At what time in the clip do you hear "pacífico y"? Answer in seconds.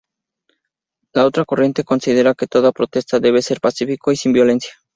3.61-4.15